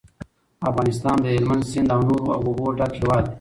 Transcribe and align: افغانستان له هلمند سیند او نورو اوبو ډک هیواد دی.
افغانستان 0.69 1.17
له 1.23 1.29
هلمند 1.35 1.63
سیند 1.71 1.89
او 1.93 2.01
نورو 2.07 2.33
اوبو 2.37 2.65
ډک 2.77 2.91
هیواد 2.99 3.23
دی. 3.25 3.29